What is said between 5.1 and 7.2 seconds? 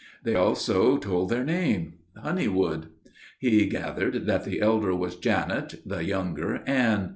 Janet, the younger Anne.